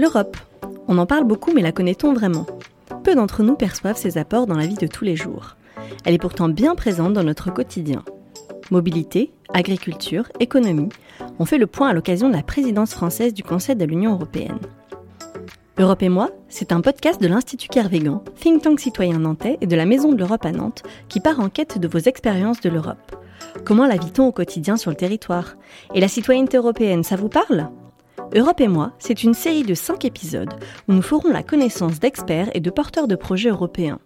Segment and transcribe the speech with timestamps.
[0.00, 0.36] L'Europe.
[0.86, 2.46] On en parle beaucoup mais la connaît-on vraiment?
[3.02, 5.56] Peu d'entre nous perçoivent ses apports dans la vie de tous les jours.
[6.04, 8.04] Elle est pourtant bien présente dans notre quotidien.
[8.70, 10.90] Mobilité, agriculture, économie,
[11.40, 14.60] on fait le point à l'occasion de la présidence française du Conseil de l'Union européenne.
[15.78, 19.74] Europe et moi, c'est un podcast de l'Institut Kervégan, think tank citoyen nantais et de
[19.74, 23.16] la Maison de l'Europe à Nantes, qui part en quête de vos expériences de l'Europe.
[23.64, 25.56] Comment la vit-on au quotidien sur le territoire?
[25.92, 27.68] Et la citoyenneté européenne, ça vous parle?
[28.34, 30.52] Europe et moi, c'est une série de 5 épisodes
[30.88, 33.98] où nous ferons la connaissance d'experts et de porteurs de projets européens.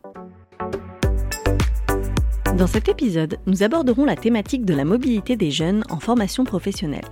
[2.56, 7.04] Dans cet épisode, nous aborderons la thématique de la mobilité des jeunes en formation professionnelle.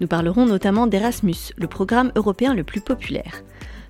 [0.00, 3.42] Nous parlerons notamment d'Erasmus, le programme européen le plus populaire.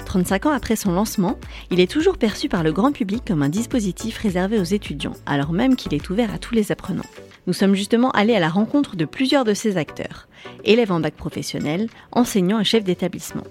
[0.05, 1.39] 35 ans après son lancement,
[1.71, 5.53] il est toujours perçu par le grand public comme un dispositif réservé aux étudiants, alors
[5.53, 7.03] même qu'il est ouvert à tous les apprenants.
[7.47, 10.29] Nous sommes justement allés à la rencontre de plusieurs de ces acteurs,
[10.65, 13.45] élèves en bac professionnel, enseignants et chefs d'établissement.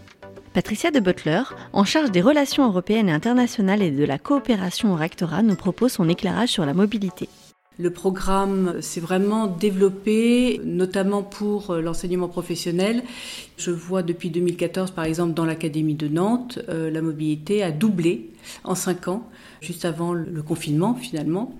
[0.54, 4.96] Patricia de Butler, en charge des relations européennes et internationales et de la coopération au
[4.96, 7.30] rectorat, nous propose son éclairage sur la mobilité.
[7.82, 13.02] Le programme s'est vraiment développé, notamment pour euh, l'enseignement professionnel.
[13.58, 18.30] Je vois depuis 2014, par exemple, dans l'Académie de Nantes, euh, la mobilité a doublé
[18.64, 19.28] en cinq ans,
[19.62, 21.56] juste avant le confinement finalement.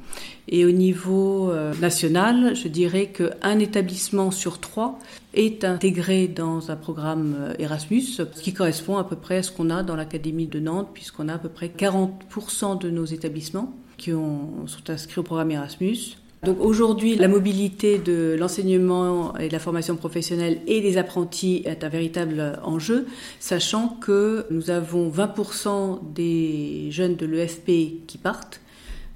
[0.48, 5.00] Et au niveau euh, national, je dirais qu'un établissement sur trois
[5.34, 9.72] est intégré dans un programme Erasmus, ce qui correspond à peu près à ce qu'on
[9.72, 14.12] a dans l'Académie de Nantes, puisqu'on a à peu près 40% de nos établissements qui
[14.12, 16.18] sont inscrits au programme Erasmus.
[16.44, 21.84] Donc aujourd'hui, la mobilité de l'enseignement et de la formation professionnelle et des apprentis est
[21.84, 23.06] un véritable enjeu,
[23.40, 28.60] sachant que nous avons 20% des jeunes de l'EFP qui partent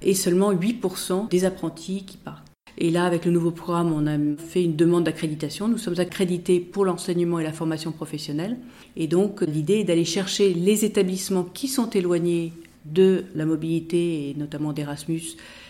[0.04, 2.46] et seulement 8% des apprentis qui partent.
[2.78, 5.68] Et là, avec le nouveau programme, on a fait une demande d'accréditation.
[5.68, 8.58] Nous sommes accrédités pour l'enseignement et la formation professionnelle.
[8.98, 12.52] Et donc, l'idée est d'aller chercher les établissements qui sont éloignés
[12.86, 15.22] de la mobilité et notamment d'Erasmus,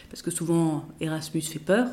[0.09, 1.88] parce que souvent Erasmus fait peur.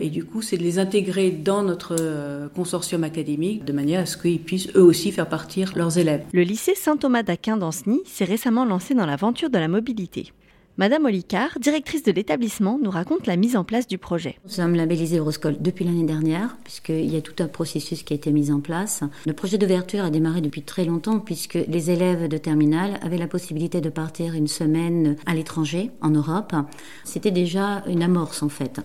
[0.00, 4.06] Et du coup, c'est de les intégrer dans notre euh, consortium académique de manière à
[4.06, 6.24] ce qu'ils puissent eux aussi faire partir leurs élèves.
[6.32, 10.32] Le lycée Saint-Thomas d'Aquin d'Anceny s'est récemment lancé dans l'aventure de la mobilité.
[10.78, 14.38] Madame Olicard, directrice de l'établissement, nous raconte la mise en place du projet.
[14.44, 18.16] Nous sommes labellisés Euroscol depuis l'année dernière, puisqu'il y a tout un processus qui a
[18.16, 19.02] été mis en place.
[19.26, 23.26] Le projet d'ouverture a démarré depuis très longtemps, puisque les élèves de terminale avaient la
[23.26, 26.54] possibilité de partir une semaine à l'étranger, en Europe.
[27.04, 28.80] C'était déjà une amorce, en fait.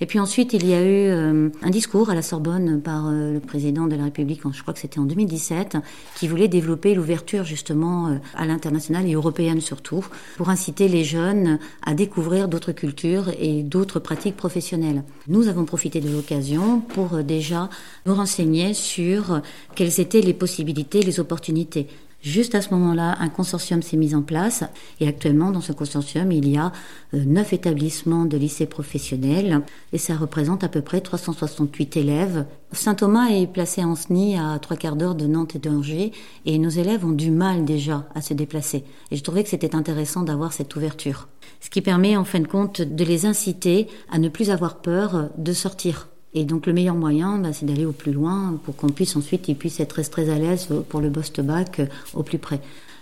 [0.00, 3.32] Et puis ensuite, il y a eu euh, un discours à la Sorbonne par euh,
[3.32, 5.76] le président de la République, je crois que c'était en 2017,
[6.16, 10.04] qui voulait développer l'ouverture justement euh, à l'international et européenne surtout,
[10.36, 15.04] pour inciter les jeunes à découvrir d'autres cultures et d'autres pratiques professionnelles.
[15.28, 17.70] Nous avons profité de l'occasion pour déjà
[18.06, 19.40] nous renseigner sur
[19.74, 21.86] quelles étaient les possibilités, les opportunités.
[22.24, 24.64] Juste à ce moment-là, un consortium s'est mis en place
[24.98, 26.72] et actuellement, dans ce consortium, il y a
[27.12, 29.60] euh, neuf établissements de lycées professionnels
[29.92, 32.46] et ça représente à peu près 368 élèves.
[32.72, 36.12] Saint-Thomas est placé en SNI à trois quarts d'heure de Nantes et d'Angers
[36.46, 38.84] et nos élèves ont du mal déjà à se déplacer.
[39.10, 41.28] Et je trouvais que c'était intéressant d'avoir cette ouverture.
[41.60, 45.28] Ce qui permet en fin de compte de les inciter à ne plus avoir peur
[45.36, 48.88] de sortir et donc le meilleur moyen, bah, c'est d'aller au plus loin pour qu'on
[48.88, 52.60] puisse ensuite, ils puissent être très à l'aise pour le post-bac euh, au plus près.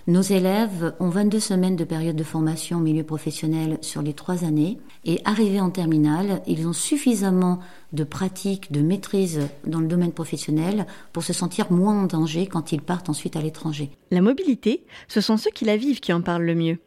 [0.08, 4.44] Nos élèves ont 22 semaines de période de formation au milieu professionnel sur les trois
[4.44, 7.60] années et arrivés en terminale, ils ont suffisamment
[7.92, 12.72] de pratique, de maîtrise dans le domaine professionnel pour se sentir moins en danger quand
[12.72, 13.90] ils partent ensuite à l'étranger.
[14.10, 16.78] La mobilité, ce sont ceux qui la vivent qui en parlent le mieux.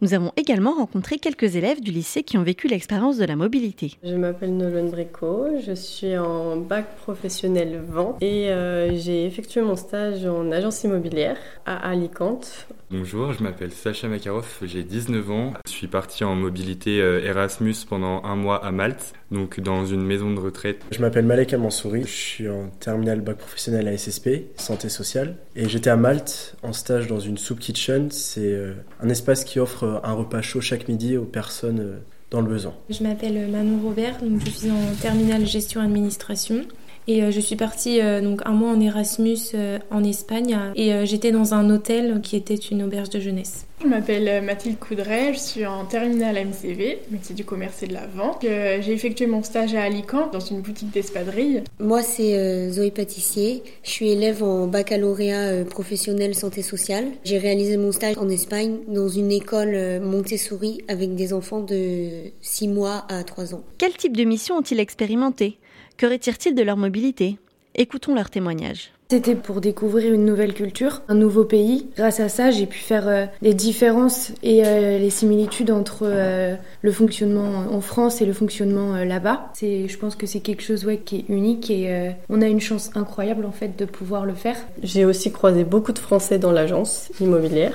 [0.00, 3.94] Nous avons également rencontré quelques élèves du lycée qui ont vécu l'expérience de la mobilité.
[4.02, 9.76] Je m'appelle Nolone Brico, je suis en bac professionnel vente et euh, j'ai effectué mon
[9.76, 15.54] stage en agence immobilière à Alicante Bonjour, je m'appelle Sacha Makarov, j'ai 19 ans.
[15.66, 20.02] Je suis parti en mobilité euh, Erasmus pendant un mois à Malte, donc dans une
[20.02, 20.82] maison de retraite.
[20.92, 25.68] Je m'appelle Malek Mansouri, je suis en terminale bac professionnel à SSP, santé sociale, et
[25.68, 28.12] j'étais à Malte en stage dans une soup kitchen.
[28.12, 31.96] C'est euh, un espace qui offre un repas chaud chaque midi aux personnes euh,
[32.30, 32.74] dans le besoin.
[32.88, 36.62] Je m'appelle Manon Robert, donc je suis en terminale gestion administration.
[37.08, 41.06] Et euh, je suis partie euh, donc un mois en Erasmus euh, en Espagne et
[41.06, 43.66] j'étais dans un hôtel qui était une auberge de jeunesse.
[43.82, 48.06] Je m'appelle Mathilde Coudray, je suis en terminale MCV, métier du commerce et de la
[48.06, 48.38] vente.
[48.42, 51.62] J'ai effectué mon stage à Alicante dans une boutique d'espadrille.
[51.78, 57.04] Moi c'est Zoé Pâtissier, je suis élève en baccalauréat professionnel santé sociale.
[57.24, 62.08] J'ai réalisé mon stage en Espagne dans une école Montessori avec des enfants de
[62.40, 63.62] 6 mois à 3 ans.
[63.76, 65.58] Quel type de mission ont-ils expérimenté
[65.96, 67.38] que retirent-ils de leur mobilité?
[67.74, 68.90] Écoutons leur témoignage.
[69.08, 71.86] C'était pour découvrir une nouvelle culture, un nouveau pays.
[71.96, 76.56] Grâce à ça, j'ai pu faire euh, les différences et euh, les similitudes entre euh,
[76.82, 79.52] le fonctionnement en France et le fonctionnement là-bas.
[79.54, 82.60] C'est, je pense que c'est quelque chose ouais, qui est unique et on a une
[82.60, 84.56] chance incroyable en fait de pouvoir le faire.
[84.82, 87.74] J'ai aussi croisé beaucoup de Français dans l'agence immobilière.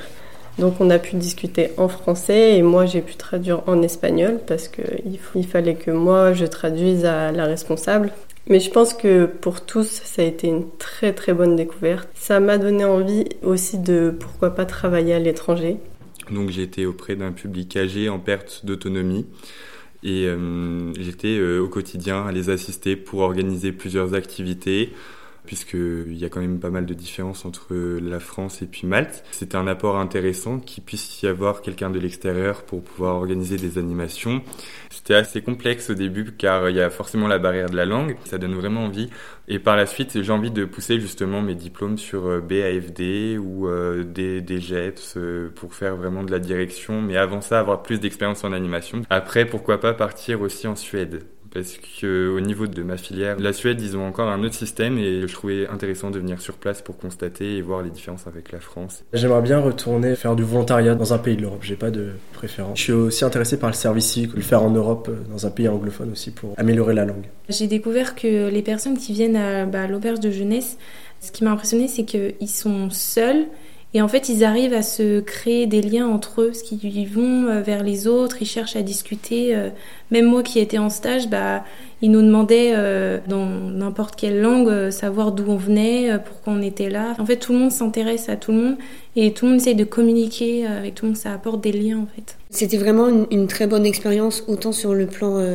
[0.59, 4.67] Donc on a pu discuter en français et moi j'ai pu traduire en espagnol parce
[4.67, 8.11] qu'il il fallait que moi je traduise à la responsable
[8.47, 12.09] mais je pense que pour tous, ça a été une très très bonne découverte.
[12.15, 15.77] Ça m'a donné envie aussi de pourquoi pas travailler à l'étranger.
[16.31, 19.25] Donc j'étais auprès d'un public âgé en perte d'autonomie
[20.03, 24.91] et euh, j'étais euh, au quotidien à les assister pour organiser plusieurs activités
[25.45, 29.23] puisqu'il y a quand même pas mal de différences entre la France et puis Malte.
[29.31, 33.77] C'était un apport intéressant qu'il puisse y avoir quelqu'un de l'extérieur pour pouvoir organiser des
[33.77, 34.41] animations.
[34.89, 38.17] C'était assez complexe au début car il y a forcément la barrière de la langue,
[38.25, 39.09] ça donne vraiment envie.
[39.47, 43.67] Et par la suite, j'ai envie de pousser justement mes diplômes sur euh, BAFD ou
[43.67, 47.83] euh, des, des JETS euh, pour faire vraiment de la direction, mais avant ça, avoir
[47.83, 49.01] plus d'expérience en animation.
[49.09, 53.81] Après, pourquoi pas partir aussi en Suède parce qu'au niveau de ma filière, la Suède,
[53.81, 56.97] ils ont encore un autre système et je trouvais intéressant de venir sur place pour
[56.97, 59.03] constater et voir les différences avec la France.
[59.13, 62.77] J'aimerais bien retourner faire du volontariat dans un pays de l'Europe, j'ai pas de préférence.
[62.77, 65.67] Je suis aussi intéressé par le service civique, le faire en Europe, dans un pays
[65.67, 67.25] anglophone aussi pour améliorer la langue.
[67.49, 70.77] J'ai découvert que les personnes qui viennent à bah, l'auberge de jeunesse,
[71.19, 73.45] ce qui m'a impressionné, c'est qu'ils sont seuls
[73.93, 77.47] et en fait, ils arrivent à se créer des liens entre eux, parce qu'ils vont
[77.47, 79.53] euh, vers les autres, ils cherchent à discuter.
[79.53, 79.69] Euh.
[80.11, 81.65] Même moi qui étais en stage, bah,
[82.01, 86.89] ils nous demandaient euh, dans n'importe quelle langue savoir d'où on venait, pourquoi on était
[86.89, 87.15] là.
[87.19, 88.77] En fait, tout le monde s'intéresse à tout le monde
[89.17, 91.17] et tout le monde essaye de communiquer avec tout le monde.
[91.17, 92.37] Ça apporte des liens en fait.
[92.49, 95.45] C'était vraiment une, très bonne expérience, autant sur le plan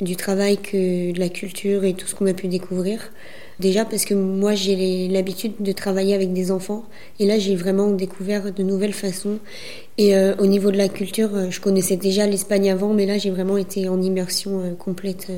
[0.00, 3.10] du travail que de la culture et tout ce qu'on a pu découvrir.
[3.58, 6.84] Déjà parce que moi j'ai l'habitude de travailler avec des enfants
[7.18, 9.38] et là j'ai vraiment découvert de nouvelles façons.
[9.96, 13.16] Et euh, au niveau de la culture, euh, je connaissais déjà l'Espagne avant, mais là
[13.16, 15.28] j'ai vraiment été en immersion euh, complète.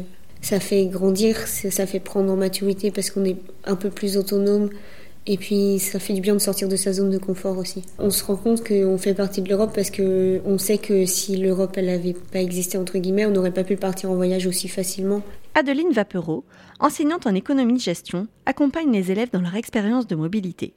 [0.40, 4.70] Ça fait grandir, ça fait prendre en maturité parce qu'on est un peu plus autonome.
[5.30, 7.82] Et puis ça fait du bien de sortir de sa zone de confort aussi.
[7.98, 11.36] On se rend compte qu'on fait partie de l'Europe parce que on sait que si
[11.36, 14.68] l'Europe elle avait pas existé entre guillemets, on n'aurait pas pu partir en voyage aussi
[14.68, 15.20] facilement.
[15.58, 16.44] Adeline Vapereau,
[16.78, 20.72] enseignante en économie de gestion, accompagne les élèves dans leur expérience de mobilité.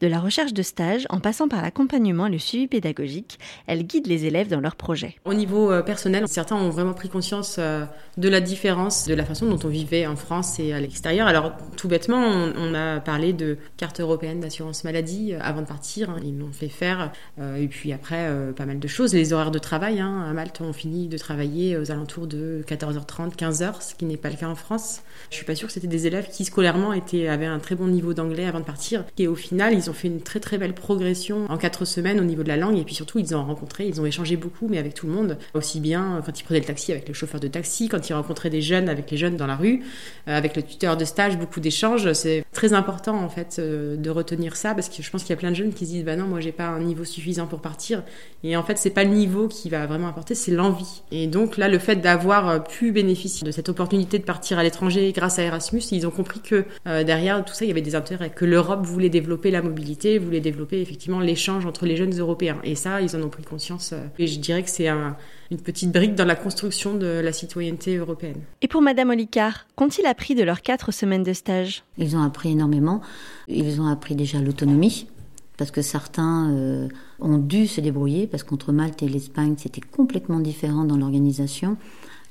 [0.00, 4.06] De la recherche de stage en passant par l'accompagnement et le suivi pédagogique, elle guide
[4.06, 5.16] les élèves dans leurs projets.
[5.24, 7.84] Au niveau euh, personnel, certains ont vraiment pris conscience euh,
[8.16, 11.26] de la différence de la façon dont on vivait en France et à l'extérieur.
[11.26, 16.10] Alors tout bêtement, on, a parlé de carte européenne d'assurance maladie euh, avant de partir.
[16.10, 16.16] Hein.
[16.24, 17.12] Ils l'ont fait faire.
[17.58, 19.14] et puis après, pas mal de choses.
[19.14, 20.00] Les horaires de travail.
[20.00, 20.24] Hein.
[20.28, 24.30] À Malte, on finit de travailler aux alentours de 14h30, 15h, ce qui n'est pas
[24.30, 25.02] le cas en France.
[25.30, 28.14] Je suis pas sûre que c'était des élèves qui scolairement avaient un très bon niveau
[28.14, 29.04] d'anglais avant de partir.
[29.18, 32.24] Et au final, ils ont fait une très très belle progression en quatre semaines au
[32.24, 32.78] niveau de la langue.
[32.78, 35.38] Et puis surtout, ils ont rencontré, ils ont échangé beaucoup, mais avec tout le monde.
[35.54, 38.50] Aussi bien quand ils prenaient le taxi avec le chauffeur de taxi, quand ils rencontraient
[38.50, 39.82] des jeunes avec les jeunes dans la rue,
[40.28, 42.12] euh, avec le tuteur de stage, beaucoup d'échanges.
[42.12, 45.34] C'est très important en fait euh, de retenir ça parce que je pense qu'il y
[45.34, 47.46] a plein de jeunes qui se disent bah non, moi j'ai pas un niveau suffisant
[47.46, 48.02] pour partir.
[48.42, 51.02] Et en fait, c'est pas le niveau qui va vraiment apporter, c'est l'envie.
[51.10, 55.12] Et donc là, le fait d'avoir pu bénéficier de cette opportunité de partir à l'étranger
[55.12, 57.94] grâce à Erasmus, ils ont compris que euh, derrière tout ça, il y avait des
[57.94, 62.58] intérêts, que l'Europe voulait développer la mobilité, voulait développer effectivement l'échange entre les jeunes Européens.
[62.64, 63.92] Et ça, ils en ont pris conscience.
[63.92, 67.96] Euh, et je dirais que c'est une petite brique dans la construction de la citoyenneté
[67.96, 68.40] européenne.
[68.62, 71.82] Et pour Madame Olicard, qu'ont-ils appris de leurs quatre semaines de stage?
[71.98, 73.00] Ils ont appris énormément.
[73.48, 75.08] Ils ont appris déjà l'autonomie,
[75.56, 76.88] parce que certains euh,
[77.20, 81.76] ont dû se débrouiller, parce qu'entre Malte et l'Espagne, c'était complètement différent dans l'organisation.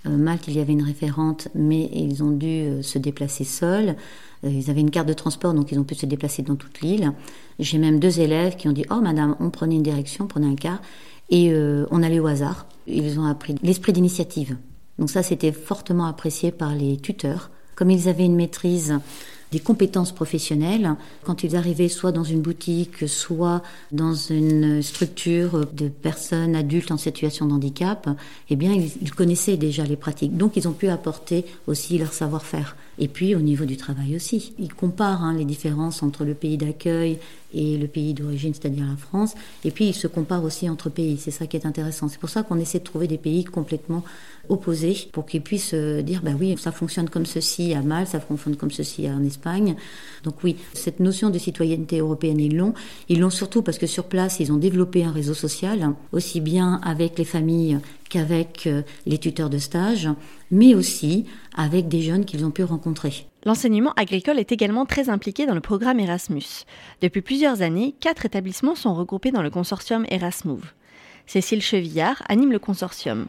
[0.05, 3.95] Euh, Malte, il y avait une référente, mais ils ont dû euh, se déplacer seuls.
[4.43, 6.81] Euh, ils avaient une carte de transport, donc ils ont pu se déplacer dans toute
[6.81, 7.13] l'île.
[7.59, 10.47] J'ai même deux élèves qui ont dit Oh, madame, on prenait une direction, on prenait
[10.47, 10.81] un car,
[11.29, 11.55] et
[11.89, 12.67] on allait au hasard.
[12.85, 14.57] Ils ont appris l'esprit d'initiative.
[14.99, 17.49] Donc ça, c'était fortement apprécié par les tuteurs.
[17.75, 18.99] Comme ils avaient une maîtrise
[19.53, 20.95] des compétences professionnelles.
[21.23, 26.97] Quand ils arrivaient soit dans une boutique, soit dans une structure de personnes adultes en
[26.97, 28.09] situation de handicap,
[28.49, 30.35] eh bien, ils, connaissaient déjà les pratiques.
[30.35, 32.75] Donc, ils ont pu apporter aussi leur savoir-faire.
[32.97, 34.53] Et puis, au niveau du travail aussi.
[34.57, 37.19] Ils comparent hein, les différences entre le pays d'accueil
[37.53, 39.35] et le pays d'origine, c'est-à-dire la France.
[39.63, 41.17] Et puis, ils se comparent aussi entre pays.
[41.17, 42.07] C'est ça qui est intéressant.
[42.07, 44.03] C'est pour ça qu'on essaie de trouver des pays complètement
[44.49, 48.19] opposés pour qu'ils puissent euh, dire, ben oui, ça fonctionne comme ceci à Malte, ça
[48.19, 49.75] fonctionne comme ceci en Espagne.
[50.23, 52.73] Donc oui, cette notion de citoyenneté européenne, ils l'ont.
[53.09, 56.81] Ils l'ont surtout parce que sur place, ils ont développé un réseau social, aussi bien
[56.83, 60.09] avec les familles qu'avec euh, les tuteurs de stage,
[60.51, 63.25] mais aussi avec des jeunes qu'ils ont pu rencontrer.
[63.45, 66.65] L'enseignement agricole est également très impliqué dans le programme Erasmus.
[67.01, 70.73] Depuis plusieurs années, quatre établissements sont regroupés dans le consortium Erasmove.
[71.25, 73.27] Cécile Chevillard anime le consortium.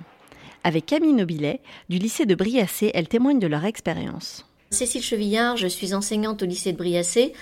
[0.67, 4.47] Avec Camille Nobilet, du lycée de Briassé, elle témoigne de leur expérience.
[4.71, 7.35] Cécile Chevillard, je suis enseignante au lycée de Briassé.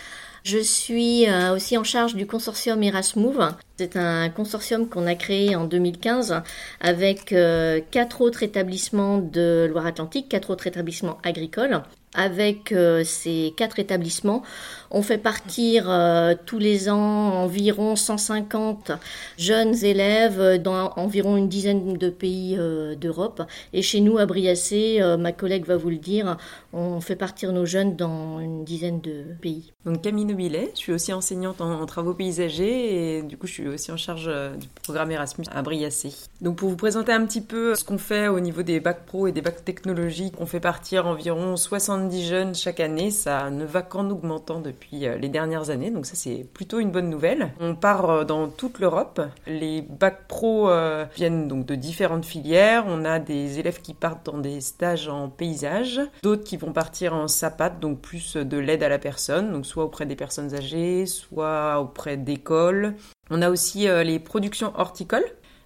[0.42, 3.54] Je suis euh, aussi en charge du consortium Erasmove.
[3.78, 6.42] C'est un consortium qu'on a créé en 2015
[6.80, 11.80] avec euh, quatre autres établissements de Loire-Atlantique, quatre autres établissements agricoles.
[12.14, 14.42] Avec euh, ces quatre établissements,
[14.90, 18.92] on fait partir euh, tous les ans environ 150
[19.38, 23.42] jeunes élèves dans environ une dizaine de pays euh, d'Europe.
[23.72, 26.36] Et chez nous, à Briassé, ma collègue va vous le dire,
[26.74, 29.72] on fait partir nos jeunes dans une dizaine de pays.
[29.86, 33.68] Donc Camille Nobilet, je suis aussi enseignante en, travaux paysagers et du coup je suis
[33.68, 36.12] aussi en charge du programme Erasmus à Briassé.
[36.42, 39.26] Donc pour vous présenter un petit peu ce qu'on fait au niveau des bacs pro
[39.26, 43.64] et des bacs technologiques, on fait partir environ 60 70 jeunes chaque année, ça ne
[43.64, 47.52] va qu'en augmentant depuis euh, les dernières années, donc ça c'est plutôt une bonne nouvelle.
[47.60, 49.20] On part euh, dans toute l'Europe.
[49.46, 52.86] Les bacs pro euh, viennent donc de différentes filières.
[52.88, 57.14] On a des élèves qui partent dans des stages en paysage, d'autres qui vont partir
[57.14, 61.06] en SAPAT, donc plus de l'aide à la personne, donc soit auprès des personnes âgées,
[61.06, 62.94] soit auprès d'écoles.
[63.30, 65.24] On a aussi les productions horticoles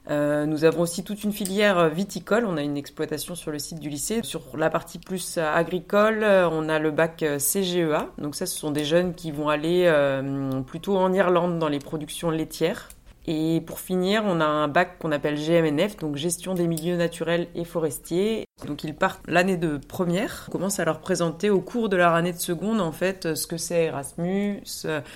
[0.09, 2.45] euh, nous avons aussi toute une filière viticole.
[2.47, 4.21] On a une exploitation sur le site du lycée.
[4.23, 8.09] Sur la partie plus agricole, on a le bac CGEA.
[8.19, 11.79] Donc ça, ce sont des jeunes qui vont aller euh, plutôt en Irlande dans les
[11.79, 12.89] productions laitières.
[13.27, 17.49] Et pour finir, on a un bac qu'on appelle GMNF, donc gestion des milieux naturels
[17.55, 18.47] et forestiers.
[18.67, 20.47] Donc ils partent l'année de première.
[20.49, 23.47] On commence à leur présenter au cours de leur année de seconde en fait ce
[23.47, 24.63] que c'est Erasmus.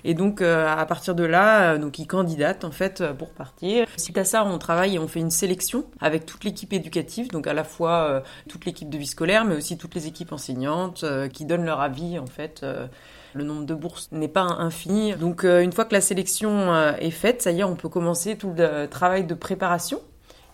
[0.05, 3.87] Et donc euh, à partir de là, euh, donc ils candidatent en fait pour partir.
[3.97, 7.47] Suite à ça, on travaille et on fait une sélection avec toute l'équipe éducative, donc
[7.47, 11.05] à la fois euh, toute l'équipe de vie scolaire, mais aussi toutes les équipes enseignantes
[11.33, 12.65] qui donnent leur avis en fait
[13.35, 15.15] le nombre de bourses n'est pas infini.
[15.15, 17.89] Donc euh, une fois que la sélection euh, est faite, ça y est, on peut
[17.89, 20.01] commencer tout le travail de préparation.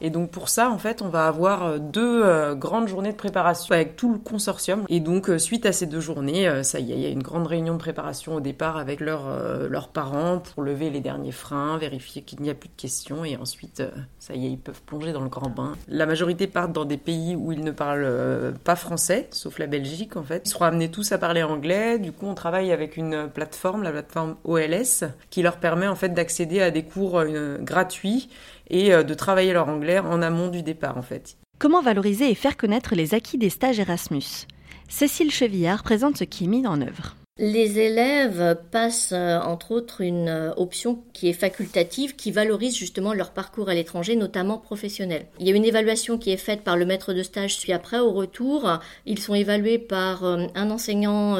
[0.00, 3.16] Et donc pour ça, en fait, on va avoir euh, deux euh, grandes journées de
[3.16, 4.84] préparation avec tout le consortium.
[4.88, 7.22] Et donc euh, suite à ces deux journées, ça y est, il y a une
[7.22, 12.22] grande réunion de préparation au départ avec leurs parents pour lever les derniers freins, vérifier
[12.22, 13.82] qu'il n'y a plus de questions et ensuite,
[14.18, 15.72] ça y est, ils peuvent plonger dans le grand bain.
[15.88, 20.16] La majorité partent dans des pays où ils ne parlent pas français, sauf la Belgique
[20.16, 20.42] en fait.
[20.44, 21.98] Ils seront amenés tous à parler anglais.
[21.98, 26.10] Du coup, on travaille avec une plateforme, la plateforme OLS, qui leur permet en fait
[26.10, 27.22] d'accéder à des cours
[27.60, 28.28] gratuits
[28.70, 31.36] et euh, de travailler leur anglais en amont du départ en fait.
[31.58, 34.46] Comment valoriser et faire connaître les acquis des stages Erasmus?
[34.88, 37.16] Cécile Chevillard présente ce qui est mis en œuvre.
[37.38, 43.12] Les élèves passent euh, entre autres une euh, option qui est facultative, qui valorise justement
[43.12, 45.26] leur parcours à l'étranger, notamment professionnel.
[45.38, 47.98] Il y a une évaluation qui est faite par le maître de stage, puis après
[47.98, 51.36] au retour, ils sont évalués par un enseignant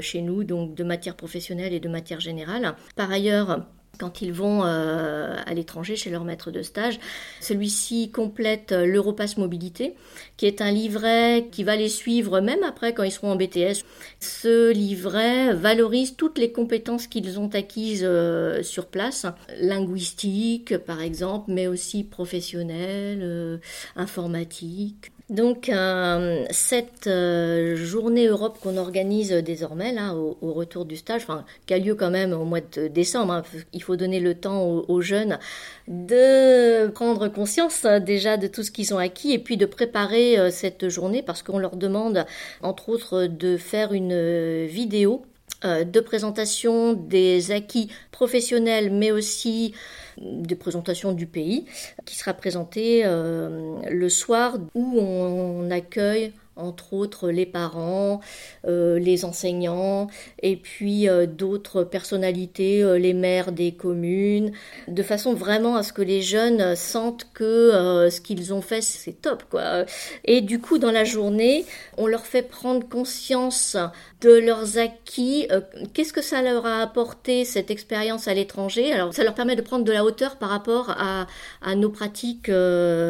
[0.00, 2.74] chez nous, donc de matière professionnelle et de matière générale.
[2.96, 3.64] Par ailleurs,
[3.98, 6.98] quand ils vont euh, à l'étranger chez leur maître de stage.
[7.40, 9.94] Celui-ci complète l'Europass Mobilité,
[10.36, 13.84] qui est un livret qui va les suivre même après quand ils seront en BTS.
[14.20, 19.26] Ce livret valorise toutes les compétences qu'ils ont acquises euh, sur place,
[19.60, 23.58] linguistique par exemple, mais aussi professionnelles, euh,
[23.96, 25.12] informatique.
[25.30, 31.44] Donc euh, cette euh, journée Europe qu'on organise désormais là au, retour du stage, enfin
[31.66, 33.42] qui a lieu quand même au mois de décembre, hein,
[33.74, 35.38] il faut donner le temps aux, jeunes
[35.86, 40.38] de prendre conscience hein, déjà de tout ce qu'ils ont acquis et puis de préparer
[40.38, 42.24] euh, cette journée parce qu'on leur demande
[42.62, 45.26] entre autres de faire une vidéo
[45.64, 49.74] de présentation des acquis professionnels mais aussi
[50.20, 51.66] de présentation du pays
[52.04, 58.20] qui sera présentée euh, le soir où on accueille entre autres les parents,
[58.66, 60.08] euh, les enseignants,
[60.42, 64.52] et puis euh, d'autres personnalités, euh, les maires des communes,
[64.88, 69.22] de façon vraiment à ce que les jeunes sentent que ce qu'ils ont fait, c'est
[69.22, 69.84] top, quoi.
[70.24, 71.64] Et du coup, dans la journée,
[71.96, 73.76] on leur fait prendre conscience
[74.20, 75.46] de leurs acquis,
[75.94, 78.92] qu'est-ce que ça leur a apporté, cette expérience à l'étranger?
[78.92, 81.26] Alors, ça leur permet de prendre de la hauteur par rapport à,
[81.62, 82.50] à nos pratiques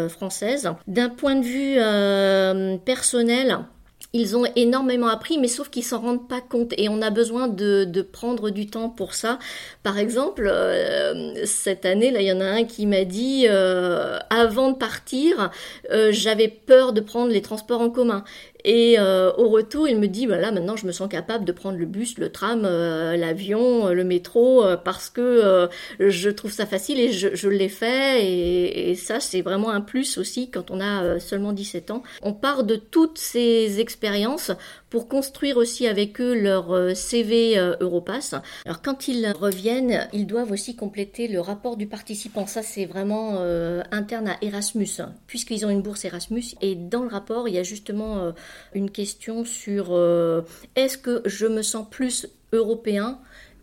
[0.09, 0.71] françaises.
[0.87, 3.38] D'un point de vue personnel,
[4.15, 7.47] ils ont énormément appris, mais sauf qu'ils s'en rendent pas compte et on a besoin
[7.47, 9.39] de, prendre du temps pour ça.
[9.83, 14.19] Par exemple, euh, cette année, là, il y en a un qui m'a dit euh,
[14.31, 15.51] avant de partir,
[15.91, 18.25] euh, j'avais peur de prendre les transports en commun
[18.65, 21.79] et euh, au retour, il me dit, voilà, maintenant je me sens capable de prendre
[21.79, 25.69] le bus, le tram, euh, l'avion, euh, le métro, parce que
[26.01, 28.25] je trouve ça facile et je, l'ai fait.
[28.25, 32.03] Et, et ça, c'est vraiment un plus aussi quand on a seulement 17 ans.
[32.23, 34.51] On part de toutes ces expériences
[34.91, 38.35] pour construire aussi avec eux leur euh, CV euh, Europass.
[38.65, 42.47] Alors quand ils reviennent, ils doivent aussi compléter le rapport du participant.
[42.47, 46.55] Ça c'est vraiment euh, interne à Erasmus, hein, puisqu'ils ont une bourse Erasmus.
[46.63, 48.33] Et dans le rapport, il y a justement
[48.75, 49.93] une question sur
[50.77, 53.19] est-ce que je me sens plus européen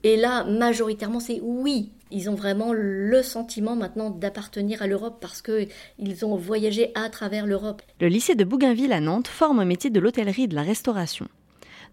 [0.05, 1.91] et là, majoritairement, c'est oui.
[2.11, 7.47] Ils ont vraiment le sentiment maintenant d'appartenir à l'Europe parce qu'ils ont voyagé à travers
[7.47, 7.81] l'Europe.
[7.99, 11.27] Le lycée de Bougainville à Nantes forme au métier de l'hôtellerie et de la restauration.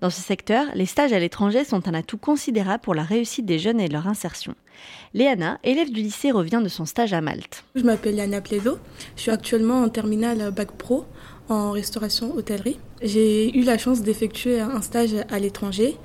[0.02, 3.58] Dans ce secteur, les stages à l'étranger sont un atout considérable pour la réussite des
[3.58, 4.54] jeunes et leur insertion.
[5.14, 7.64] Léana, élève du lycée, revient de son stage à Malte.
[7.74, 8.76] Je m'appelle Léana Pledo.
[9.16, 11.06] Je suis actuellement en terminale Bac Pro
[11.48, 12.78] en restauration hôtellerie.
[13.00, 15.96] J'ai eu la chance d'effectuer un stage à l'étranger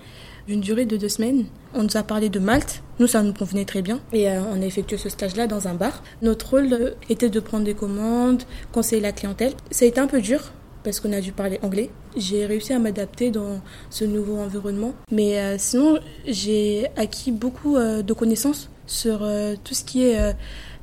[0.47, 1.47] d'une durée de deux semaines.
[1.73, 2.81] On nous a parlé de Malte.
[2.99, 3.99] Nous, ça nous convenait très bien.
[4.13, 6.03] Et euh, on a effectué ce stage-là dans un bar.
[6.21, 9.53] Notre rôle euh, était de prendre des commandes, conseiller la clientèle.
[9.71, 10.51] Ça a été un peu dur
[10.83, 11.89] parce qu'on a dû parler anglais.
[12.15, 14.93] J'ai réussi à m'adapter dans ce nouveau environnement.
[15.11, 19.19] Mais euh, sinon, j'ai acquis beaucoup de connaissances sur
[19.65, 20.33] tout ce qui est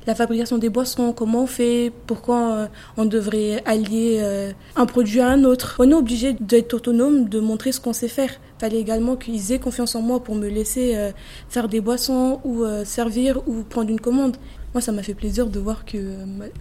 [0.07, 5.43] la fabrication des boissons, comment on fait, pourquoi on devrait allier un produit à un
[5.43, 5.75] autre.
[5.79, 9.59] On est obligé d'être autonome, de montrer ce qu'on sait faire fallait également qu'ils aient
[9.59, 11.11] confiance en moi pour me laisser euh,
[11.49, 14.37] faire des boissons ou euh, servir ou prendre une commande.
[14.73, 15.97] Moi, ça m'a fait plaisir de voir que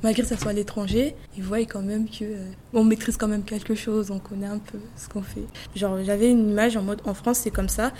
[0.02, 3.26] malgré que ça soit à l'étranger, ils voient quand même que euh, on maîtrise quand
[3.28, 5.44] même quelque chose, on connaît un peu ce qu'on fait.
[5.74, 7.92] Genre, j'avais une image en mode en France, c'est comme ça.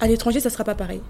[0.00, 1.00] À l'étranger, ça sera pas pareil.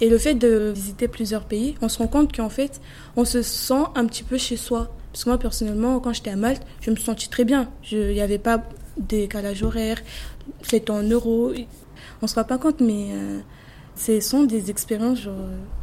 [0.00, 2.80] Et le fait de visiter plusieurs pays, on se rend compte qu'en fait,
[3.16, 4.94] on se sent un petit peu chez soi.
[5.12, 7.70] Parce que moi, personnellement, quand j'étais à Malte, je me sentais très bien.
[7.90, 8.62] Il n'y avait pas
[8.96, 9.98] décalage horaire,
[10.62, 11.52] c'était en euros
[12.22, 13.40] on se rend pas compte, mais euh,
[13.96, 15.28] ce sont des expériences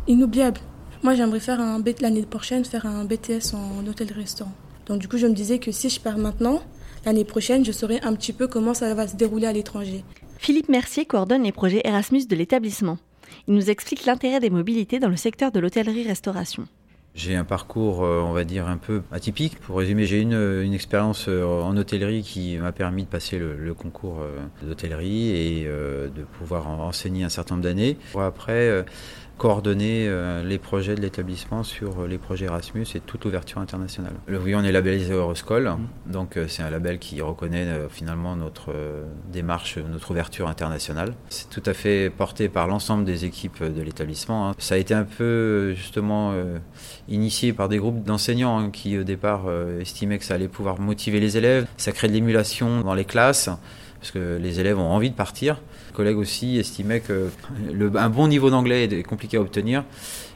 [0.08, 0.60] inoubliables.
[1.04, 4.54] Moi, j'aimerais faire un l'année prochaine faire un BTS en hôtel-restaurant.
[4.88, 6.62] Donc du coup, je me disais que si je pars maintenant,
[7.06, 10.04] l'année prochaine, je saurais un petit peu comment ça va se dérouler à l'étranger.
[10.38, 12.98] Philippe Mercier coordonne les projets Erasmus de l'établissement.
[13.48, 16.68] Il nous explique l'intérêt des mobilités dans le secteur de l'hôtellerie-restauration.
[17.18, 19.60] J'ai un parcours, euh, on va dire, un peu atypique.
[19.60, 23.74] Pour résumer, j'ai une, une expérience euh, en hôtellerie qui m'a permis de passer le,
[23.74, 27.98] concours euh, d'hôtellerie et de pouvoir enseigner un certain nombre d'années.
[28.16, 28.86] Après,
[29.38, 34.14] coordonner euh, les projets de l'établissement sur euh, les projets Erasmus et toute l'ouverture internationale.
[34.28, 36.12] Oui, on est labellisé Euroscol, mmh.
[36.12, 38.74] donc euh, c'est un label qui reconnaît finalement notre
[39.32, 41.14] démarche, notre ouverture internationale.
[41.30, 44.50] C'est tout à fait porté par l'ensemble des équipes de l'établissement.
[44.50, 44.56] Hein.
[44.58, 46.34] Ça a été un peu justement
[47.08, 49.46] initié par des groupes d'enseignants hein, qui au départ
[49.80, 51.68] estimaient que ça allait pouvoir motiver les élèves.
[51.78, 53.50] Ça crée de l'émulation dans les classes
[54.00, 55.60] parce que les élèves ont envie de partir.
[55.98, 57.32] Collègues aussi estimaient que
[57.96, 59.84] un bon niveau d'anglais est compliqué à obtenir.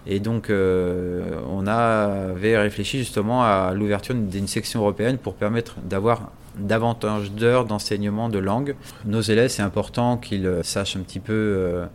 [0.07, 1.21] Et donc, euh,
[1.51, 8.27] on avait réfléchi justement à l'ouverture d'une section européenne pour permettre d'avoir davantage d'heures d'enseignement
[8.27, 8.73] de langue.
[9.05, 11.85] Nos élèves, c'est important qu'ils sachent un petit peu euh,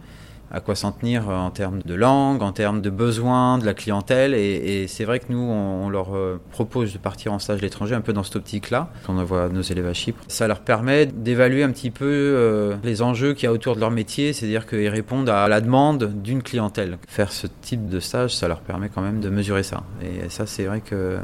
[0.56, 4.32] à quoi s'en tenir en termes de langue, en termes de besoins de la clientèle.
[4.32, 7.94] Et, c'est vrai que nous, on, leur euh, propose de partir en stage à l'étranger,
[7.94, 10.22] un peu dans cette optique-là, quand on envoie nos élèves à Chypre.
[10.28, 13.80] Ça leur permet d'évaluer un petit peu euh, les enjeux qu'il y a autour de
[13.80, 16.96] leur métier, c'est-à-dire qu'ils répondent à la demande d'une clientèle.
[17.06, 19.82] Faire ce type de stage, ça leur permet quand même de mesurer ça.
[20.00, 21.18] Et ça, c'est vrai que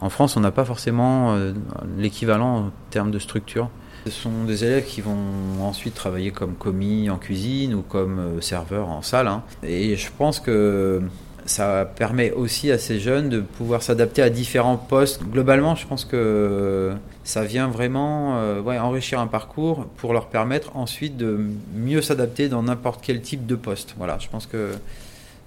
[0.00, 1.52] en France, on n'a pas forcément euh,
[1.98, 3.68] l'équivalent en termes de structure.
[4.06, 5.18] Ce sont des élèves qui vont
[5.60, 9.28] ensuite travailler comme commis en cuisine ou comme euh, serveur en salle.
[9.28, 9.42] Hein.
[9.62, 11.02] Et je pense que
[11.44, 15.22] ça permet aussi à ces jeunes de pouvoir s'adapter à différents postes.
[15.22, 16.92] Globalement, je pense que
[17.24, 21.38] ça vient vraiment euh, enrichir un parcours pour leur permettre ensuite de
[21.74, 23.94] mieux s'adapter dans n'importe quel type de poste.
[23.98, 24.70] Voilà, je pense que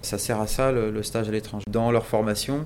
[0.02, 1.66] ça sert à ça le, le stage à l'étranger.
[1.70, 2.66] Dans leur formation,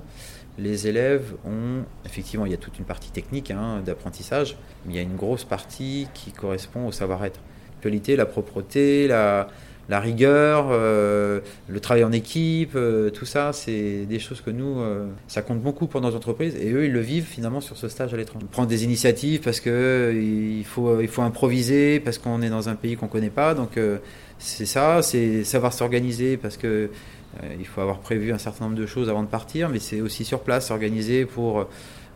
[0.58, 4.96] les élèves ont, effectivement, il y a toute une partie technique hein, d'apprentissage, mais il
[4.96, 7.40] y a une grosse partie qui correspond au savoir-être.
[7.76, 9.48] La qualité, la propreté, la,
[9.88, 15.06] rigueur, euh, le travail en équipe, euh, tout ça, c'est des choses que nous, euh,
[15.28, 18.12] ça compte beaucoup pour nos entreprises et eux, ils le vivent finalement sur ce stage
[18.12, 18.46] à l'étranger.
[18.50, 22.74] Prendre des initiatives parce que il faut, il faut improviser, parce qu'on est dans un
[22.74, 23.78] pays qu'on ne connaît pas, donc
[24.38, 26.90] c'est ça, c'est savoir s'organiser parce que
[27.58, 30.24] il faut avoir prévu un certain nombre de choses avant de partir, mais c'est aussi
[30.24, 31.60] sur place, s'organiser pour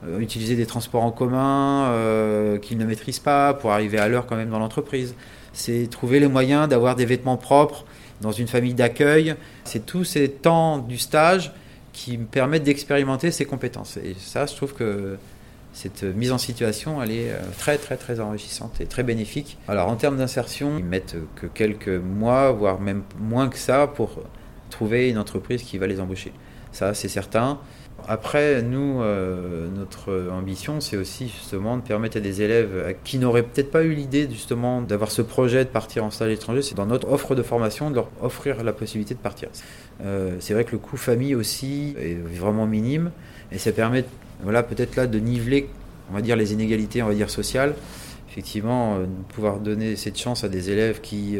[0.04, 4.26] euh, utiliser des transports en commun euh, qu'ils ne maîtrisent pas, pour arriver à l'heure
[4.26, 5.14] quand même dans l'entreprise.
[5.52, 7.84] C'est trouver les moyens d'avoir des vêtements propres
[8.20, 9.34] dans une famille d'accueil.
[9.64, 11.52] C'est tous ces temps du stage
[11.92, 13.98] qui me permettent d'expérimenter ces compétences.
[13.98, 15.18] Et ça, je trouve que
[15.72, 19.58] cette mise en situation, elle est très très très enrichissante et très bénéfique.
[19.68, 24.22] Alors en termes d'insertion, ils mettent que quelques mois, voire même moins que ça, pour
[24.72, 26.32] trouver une entreprise qui va les embaucher.
[26.72, 27.60] ça c'est certain.
[28.08, 33.44] Après, nous, euh, notre ambition, c'est aussi justement de permettre à des élèves qui n'auraient
[33.44, 36.74] peut-être pas eu l'idée justement d'avoir ce projet de partir en stage à l'étranger, c'est
[36.74, 39.48] dans notre offre de formation de leur offrir la possibilité de partir.
[40.04, 43.12] Euh, c'est vrai que le coût famille aussi est vraiment minime
[43.52, 44.04] et ça permet,
[44.42, 45.68] voilà, peut-être là de niveler,
[46.10, 47.74] on va dire les inégalités, on va dire sociales.
[48.32, 51.36] Effectivement, euh, pouvoir donner cette chance à des élèves qui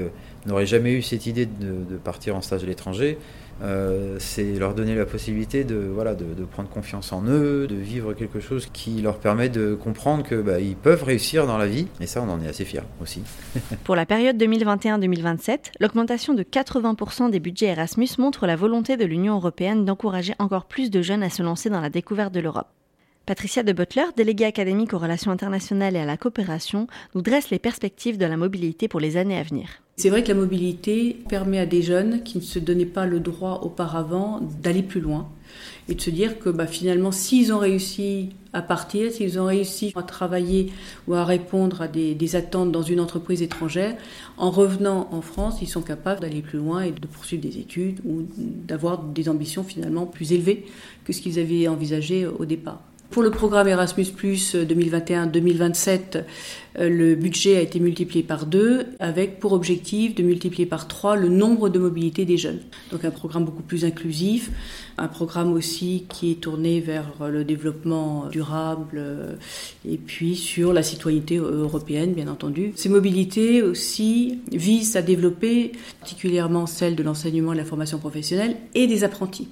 [0.46, 3.18] n'auraient jamais eu cette idée de partir en stage à l'étranger
[3.62, 8.12] euh, c'est leur donner la possibilité de, voilà, de, prendre confiance en eux, de vivre
[8.12, 11.86] quelque chose qui leur permet de comprendre qu'ils bah, peuvent réussir dans la vie.
[12.00, 13.22] Et ça, on en est assez fiers aussi.
[13.84, 19.36] Pour la période 2021-2027, l'augmentation de 80% des budgets Erasmus montre la volonté de l'Union
[19.36, 22.68] européenne d'encourager encore plus de jeunes à se lancer dans la découverte de l'Europe.
[23.24, 27.60] Patricia de Butler, déléguée académique aux relations internationales et à la coopération, nous dresse les
[27.60, 29.68] perspectives de la mobilité pour les années à venir.
[29.94, 33.20] C'est vrai que la mobilité permet à des jeunes qui ne se donnaient pas le
[33.20, 35.28] droit auparavant d'aller plus loin
[35.88, 39.92] et de se dire que bah, finalement, s'ils ont réussi à partir, s'ils ont réussi
[39.94, 40.72] à travailler
[41.06, 43.94] ou à répondre à des, des, attentes dans une entreprise étrangère,
[44.36, 48.00] en revenant en France, ils sont capables d'aller plus loin et de poursuivre des études
[48.04, 50.66] ou d'avoir des ambitions finalement plus élevées
[51.04, 52.82] que ce qu'ils avaient envisagé au départ.
[53.12, 56.24] Pour le programme Erasmus 2021-2027,
[56.78, 61.14] euh, le budget a été multiplié par deux, avec pour objectif de multiplier par trois
[61.14, 62.60] le nombre de mobilités des jeunes.
[62.90, 64.50] Donc un programme beaucoup plus inclusif,
[64.96, 69.34] un programme aussi qui est tourné vers le développement durable euh,
[69.86, 72.72] et puis sur la citoyenneté européenne, bien entendu.
[72.76, 78.56] Ces mobilités aussi visent à développer particulièrement celle de l'enseignement et de la formation professionnelle
[78.74, 79.48] et des apprentis.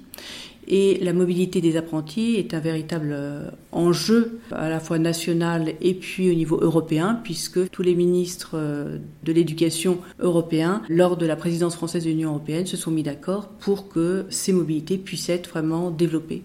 [0.73, 5.93] Et la mobilité des apprentis est un véritable euh, enjeu à la fois national et
[5.93, 11.35] puis au niveau européen, puisque tous les ministres euh, de l'éducation européens, lors de la
[11.35, 15.49] présidence française de l'Union européenne, se sont mis d'accord pour que ces mobilités puissent être
[15.49, 16.43] vraiment développées.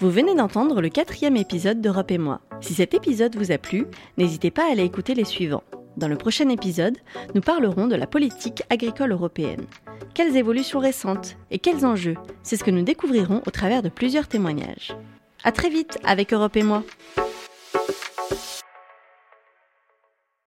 [0.00, 2.40] Vous venez d'entendre le quatrième épisode d'Europe et moi.
[2.62, 5.62] Si cet épisode vous a plu, n'hésitez pas à aller écouter les suivants.
[5.96, 6.98] Dans le prochain épisode,
[7.34, 9.66] nous parlerons de la politique agricole européenne.
[10.12, 14.26] Quelles évolutions récentes et quels enjeux C'est ce que nous découvrirons au travers de plusieurs
[14.26, 14.96] témoignages.
[15.44, 16.82] À très vite avec Europe et moi.